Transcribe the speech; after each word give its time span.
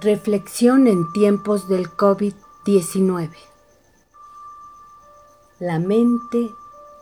Reflexión 0.00 0.88
en 0.88 1.10
tiempos 1.12 1.68
del 1.68 1.88
COVID-19. 1.88 3.30
La 5.58 5.78
mente 5.78 6.50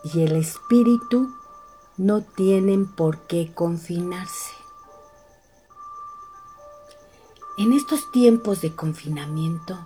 y 0.05 0.21
el 0.21 0.37
espíritu 0.37 1.29
no 1.97 2.21
tienen 2.21 2.85
por 2.85 3.19
qué 3.27 3.51
confinarse. 3.53 4.53
En 7.57 7.73
estos 7.73 8.09
tiempos 8.11 8.61
de 8.61 8.73
confinamiento, 8.73 9.77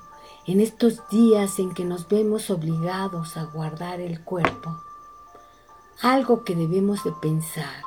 en 0.45 0.59
estos 0.59 1.01
días 1.09 1.57
en 1.57 1.73
que 1.73 1.85
nos 1.85 2.07
vemos 2.09 2.51
obligados 2.51 3.37
a 3.37 3.45
guardar 3.45 4.01
el 4.01 4.23
cuerpo, 4.23 4.77
algo 5.99 6.43
que 6.43 6.55
debemos 6.55 7.03
de 7.03 7.11
pensar 7.13 7.81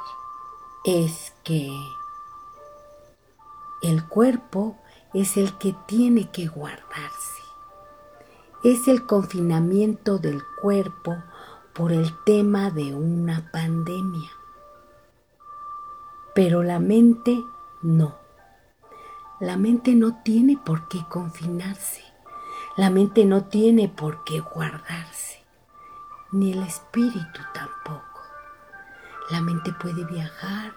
es 0.84 1.32
que 1.44 1.70
el 3.82 4.04
cuerpo 4.08 4.81
es 5.14 5.36
el 5.36 5.56
que 5.58 5.74
tiene 5.86 6.30
que 6.30 6.46
guardarse. 6.46 7.42
Es 8.64 8.88
el 8.88 9.06
confinamiento 9.06 10.18
del 10.18 10.42
cuerpo 10.60 11.16
por 11.72 11.92
el 11.92 12.12
tema 12.24 12.70
de 12.70 12.94
una 12.94 13.50
pandemia. 13.50 14.30
Pero 16.34 16.62
la 16.62 16.78
mente 16.78 17.42
no. 17.82 18.16
La 19.40 19.56
mente 19.56 19.94
no 19.94 20.22
tiene 20.22 20.56
por 20.56 20.88
qué 20.88 21.04
confinarse. 21.08 22.02
La 22.76 22.88
mente 22.88 23.24
no 23.24 23.44
tiene 23.44 23.88
por 23.88 24.24
qué 24.24 24.40
guardarse. 24.40 25.44
Ni 26.30 26.52
el 26.52 26.62
espíritu 26.62 27.40
tampoco. 27.52 28.20
La 29.30 29.42
mente 29.42 29.72
puede 29.72 30.04
viajar 30.04 30.72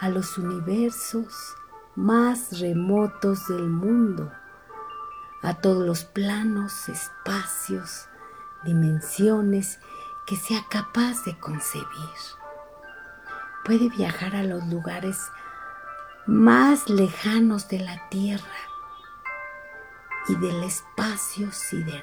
a 0.00 0.08
los 0.08 0.38
universos, 0.38 1.56
más 1.96 2.60
remotos 2.60 3.48
del 3.48 3.68
mundo, 3.68 4.32
a 5.42 5.54
todos 5.54 5.86
los 5.86 6.04
planos, 6.04 6.88
espacios, 6.88 8.08
dimensiones 8.64 9.78
que 10.26 10.36
sea 10.36 10.64
capaz 10.70 11.24
de 11.24 11.38
concebir. 11.38 11.86
Puede 13.64 13.88
viajar 13.90 14.34
a 14.34 14.42
los 14.42 14.66
lugares 14.66 15.18
más 16.26 16.88
lejanos 16.88 17.68
de 17.68 17.80
la 17.80 18.08
Tierra 18.08 18.44
y 20.28 20.34
del 20.36 20.64
espacio 20.64 21.52
sideral 21.52 22.02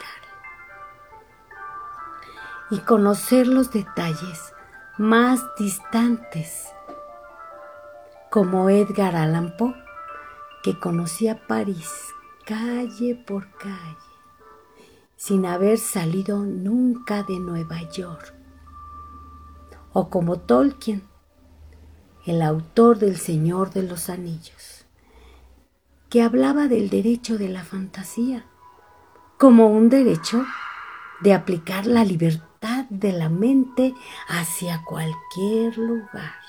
y 2.69 2.79
conocer 2.79 3.47
los 3.47 3.71
detalles 3.71 4.53
más 4.97 5.43
distantes 5.57 6.67
como 8.31 8.69
Edgar 8.69 9.17
Allan 9.17 9.57
Poe, 9.57 9.75
que 10.63 10.79
conocía 10.79 11.45
París 11.47 11.91
calle 12.45 13.13
por 13.27 13.51
calle, 13.57 13.97
sin 15.17 15.45
haber 15.45 15.77
salido 15.77 16.37
nunca 16.45 17.23
de 17.23 17.37
Nueva 17.39 17.81
York. 17.91 18.33
O 19.91 20.09
como 20.09 20.39
Tolkien, 20.39 21.03
el 22.25 22.41
autor 22.41 22.99
del 22.99 23.17
Señor 23.17 23.71
de 23.71 23.83
los 23.83 24.09
Anillos, 24.09 24.85
que 26.09 26.23
hablaba 26.23 26.69
del 26.69 26.89
derecho 26.89 27.37
de 27.37 27.49
la 27.49 27.65
fantasía 27.65 28.45
como 29.37 29.67
un 29.67 29.89
derecho 29.89 30.45
de 31.19 31.33
aplicar 31.33 31.85
la 31.85 32.05
libertad 32.05 32.85
de 32.89 33.11
la 33.11 33.27
mente 33.27 33.93
hacia 34.29 34.83
cualquier 34.85 35.77
lugar. 35.77 36.40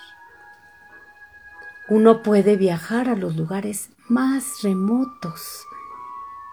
Uno 1.88 2.22
puede 2.22 2.56
viajar 2.56 3.08
a 3.08 3.16
los 3.16 3.36
lugares 3.36 3.90
más 4.08 4.62
remotos 4.62 5.66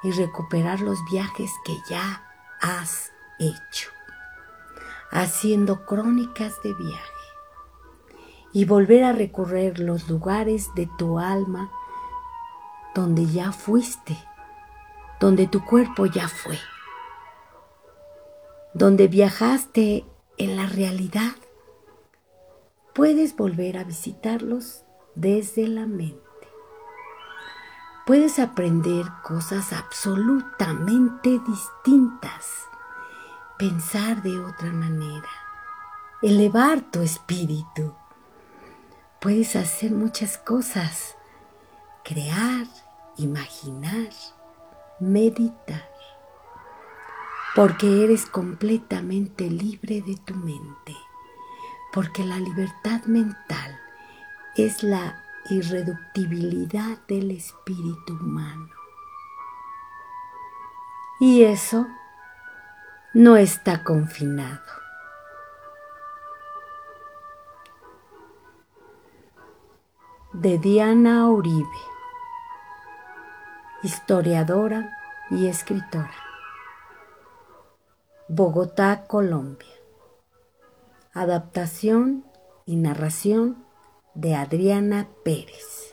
y 0.03 0.11
recuperar 0.11 0.81
los 0.81 0.97
viajes 1.11 1.51
que 1.65 1.77
ya 1.89 2.23
has 2.61 3.11
hecho, 3.39 3.89
haciendo 5.11 5.85
crónicas 5.85 6.61
de 6.63 6.73
viaje 6.73 7.19
y 8.53 8.65
volver 8.65 9.03
a 9.03 9.13
recorrer 9.13 9.79
los 9.79 10.09
lugares 10.09 10.73
de 10.75 10.89
tu 10.97 11.19
alma 11.19 11.71
donde 12.95 13.25
ya 13.27 13.51
fuiste, 13.51 14.17
donde 15.19 15.47
tu 15.47 15.63
cuerpo 15.63 16.05
ya 16.07 16.27
fue, 16.27 16.57
donde 18.73 19.07
viajaste 19.07 20.05
en 20.37 20.55
la 20.55 20.65
realidad. 20.65 21.35
Puedes 22.93 23.35
volver 23.35 23.77
a 23.77 23.83
visitarlos 23.83 24.83
desde 25.19 25.67
la 25.67 25.85
mente. 25.85 26.17
Puedes 28.05 28.39
aprender 28.39 29.05
cosas 29.21 29.73
absolutamente 29.73 31.39
distintas, 31.45 32.47
pensar 33.57 34.23
de 34.23 34.39
otra 34.39 34.71
manera, 34.71 35.29
elevar 36.21 36.81
tu 36.89 37.01
espíritu. 37.01 37.93
Puedes 39.19 39.57
hacer 39.57 39.91
muchas 39.91 40.37
cosas, 40.37 41.17
crear, 42.05 42.65
imaginar, 43.17 44.09
meditar, 45.01 45.89
porque 47.55 48.05
eres 48.05 48.25
completamente 48.25 49.49
libre 49.49 50.01
de 50.01 50.15
tu 50.15 50.33
mente, 50.33 50.95
porque 51.91 52.23
la 52.23 52.37
libertad 52.37 53.03
mental 53.03 53.58
es 54.63 54.83
la 54.83 55.23
irreductibilidad 55.49 56.97
del 57.07 57.31
espíritu 57.31 58.13
humano. 58.13 58.69
Y 61.19 61.43
eso 61.43 61.87
no 63.13 63.37
está 63.37 63.83
confinado. 63.83 64.61
De 70.33 70.57
Diana 70.57 71.27
Uribe, 71.27 71.67
historiadora 73.83 74.89
y 75.31 75.47
escritora. 75.47 76.13
Bogotá, 78.27 79.05
Colombia. 79.07 79.67
Adaptación 81.13 82.25
y 82.65 82.75
narración 82.75 83.68
de 84.15 84.33
Adriana 84.35 85.09
Pérez. 85.23 85.88